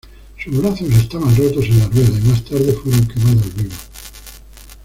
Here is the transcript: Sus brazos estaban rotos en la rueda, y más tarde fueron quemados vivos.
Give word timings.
Sus 0.43 0.57
brazos 0.57 0.89
estaban 0.93 1.29
rotos 1.37 1.65
en 1.65 1.77
la 1.77 1.87
rueda, 1.89 2.07
y 2.09 2.27
más 2.27 2.43
tarde 2.45 2.73
fueron 2.73 3.07
quemados 3.07 3.53
vivos. 3.55 3.77